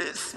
[0.00, 0.32] It's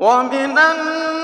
[0.07, 1.16] ومن الناس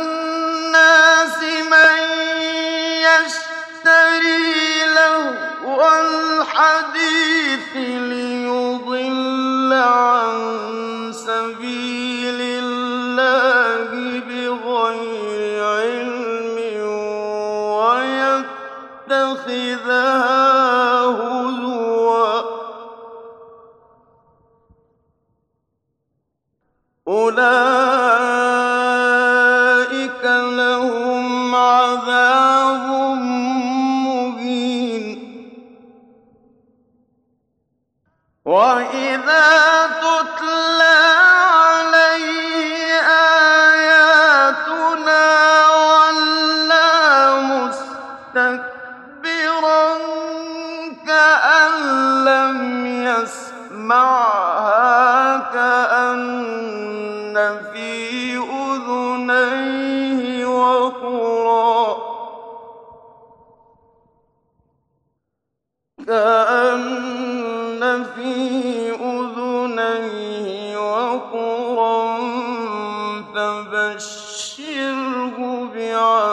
[38.53, 39.12] وإن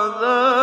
[0.00, 0.59] عذاب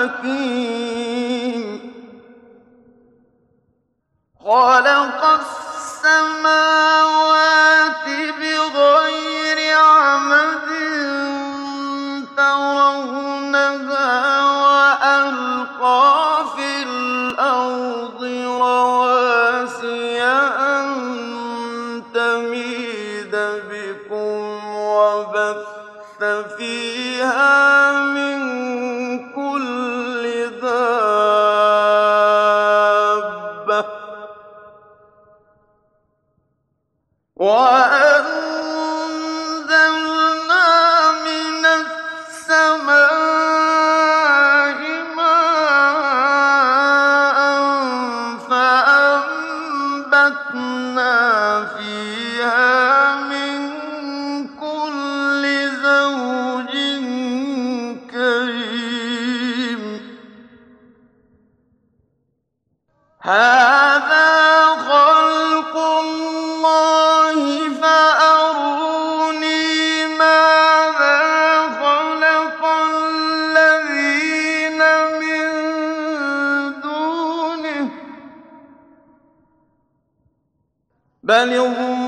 [0.00, 1.90] حكيم.
[4.44, 5.24] خلق
[6.04, 6.60] السماوات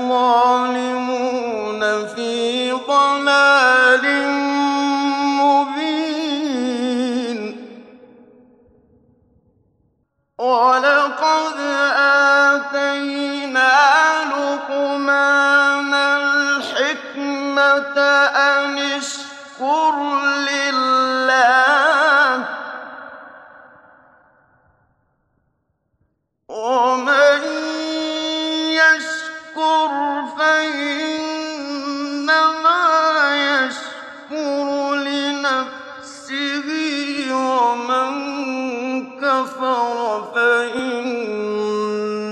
[0.03, 4.05] الظالمون في ضلال
[5.39, 7.39] مبين.
[10.39, 11.57] ولقد
[12.51, 13.75] آتينا
[14.31, 17.97] لقمان الحكمة
[18.35, 19.95] أن اشكر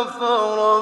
[0.00, 0.80] كَفَرَ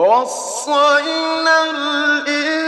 [0.00, 2.59] وَوَصَّيْنَا الْإِنسَانَ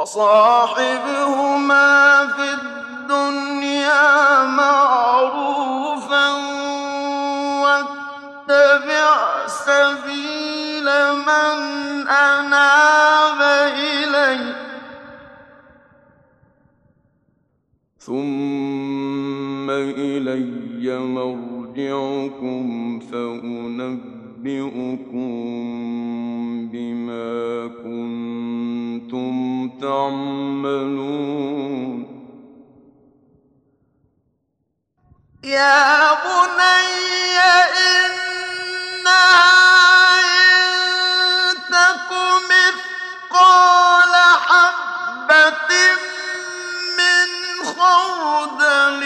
[0.00, 1.86] وَصَاحِبْهُمَا
[2.26, 6.28] فِي الدُّنْيَا مَعْرُوفًا
[7.62, 10.88] وَاتَّبِعْ سَبِيلَ
[11.28, 11.58] مَنْ
[12.08, 13.40] أَنَابَ
[13.76, 14.56] إِلَيَّ ۚ
[17.98, 22.64] ثُمَّ إِلَيَّ مَرْجِعُكُمْ
[23.00, 24.40] فَأُنَبِّئُكُم
[29.80, 31.40] تَعْمَلُونَ
[35.44, 37.38] يَا بُنَيَّ
[37.88, 39.10] إِنَّهَا
[40.20, 40.68] إِن
[41.72, 42.10] تَكُ
[42.52, 44.14] مِثْقَالَ
[44.48, 45.72] حَبَّةٍ
[47.00, 47.28] مِّنْ
[47.64, 49.02] خَرْدَلٍ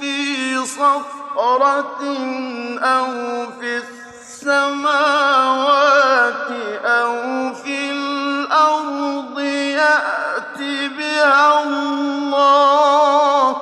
[0.00, 0.16] فِي
[0.66, 2.02] صَخْرَةٍ
[2.82, 3.10] أَوْ
[3.60, 3.72] فِي
[4.46, 5.95] السَّمَاوَاتِ
[6.84, 9.40] أَوْ فِي الْأَرْضِ
[10.98, 13.56] بِهَا اللَّهُ ۚ.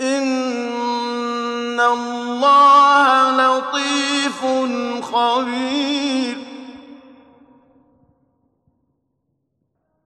[0.00, 4.40] إِنَّ اللَّهَ لَطِيفٌ
[5.12, 6.36] خَبِيرٌ.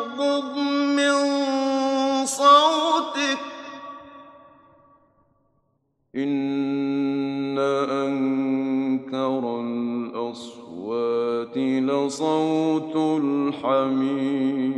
[6.23, 7.57] إن
[7.89, 14.71] أنكر الأصوات لصوت الحمير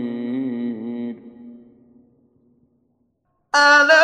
[3.56, 4.02] ألا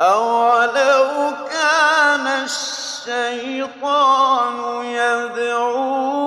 [0.00, 3.74] أولو كان الشيطان
[4.84, 6.19] يدعو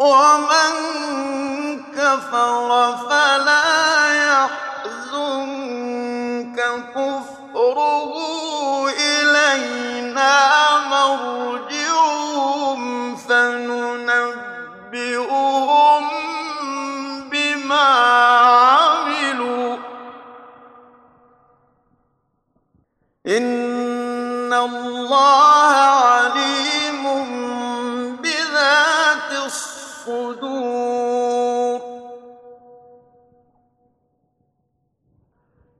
[0.00, 0.72] ومن
[1.96, 3.59] كفر فلا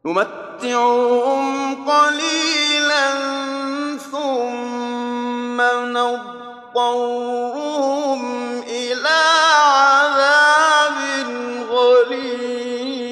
[0.05, 3.13] نمتعهم قليلا
[3.99, 5.61] ثم
[5.97, 7.41] نضطرهم
[8.63, 9.21] إلى
[9.55, 10.99] عذاب
[11.71, 13.11] غليظ.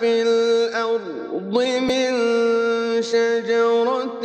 [0.00, 1.42] في الأرض
[1.80, 2.12] من
[3.02, 4.22] شجرة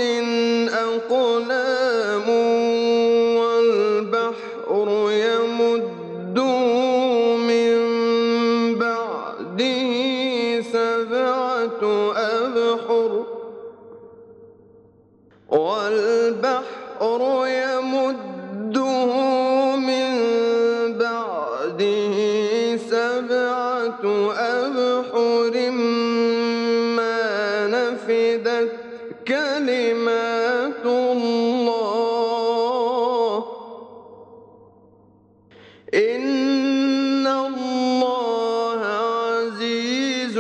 [35.94, 40.40] إن الله عزيز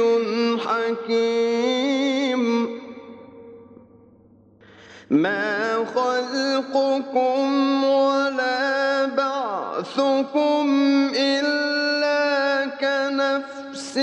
[0.60, 2.44] حكيم.
[5.10, 10.66] ما خلقكم ولا بعثكم
[11.16, 13.98] إلا كنفس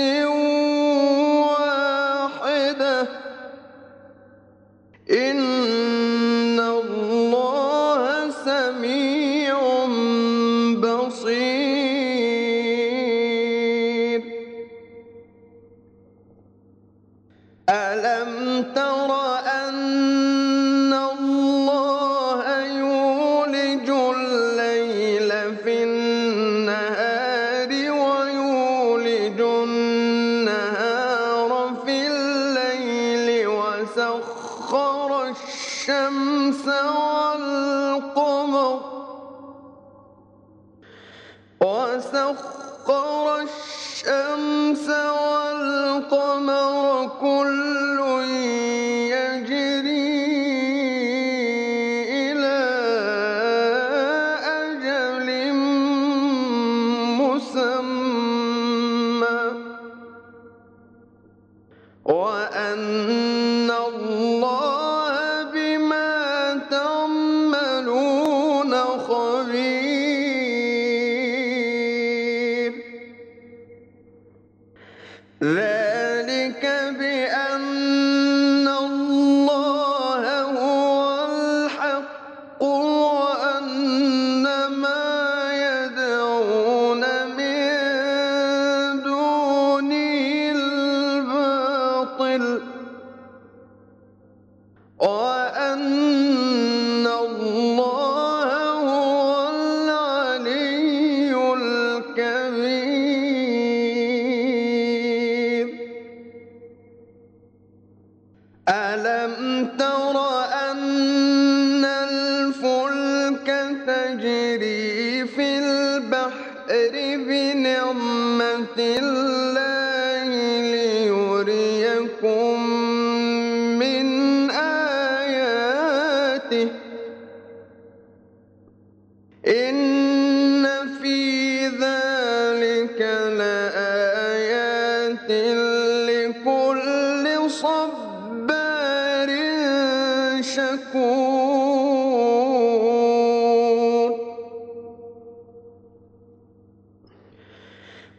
[108.69, 110.00] ألم تر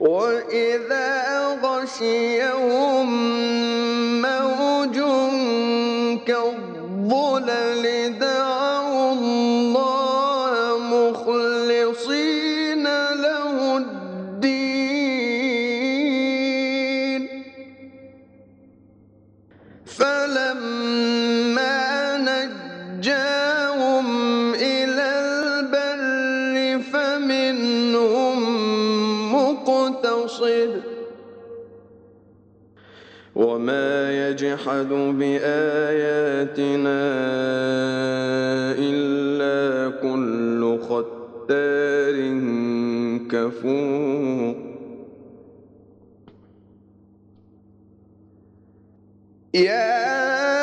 [0.00, 1.08] وإذا
[1.62, 3.08] غشيهم
[4.22, 4.96] موج
[6.26, 8.01] كالظلل
[34.62, 37.02] يجحد بآياتنا
[38.78, 42.16] إلا كل ختار
[43.30, 44.54] كفور.
[49.54, 50.61] يا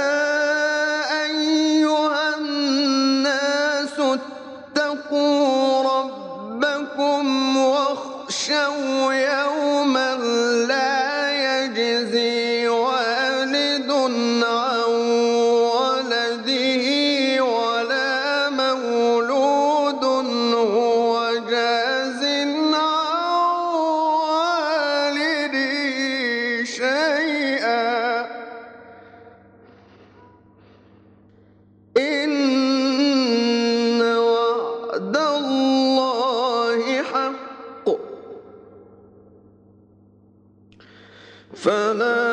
[41.70, 42.29] فلا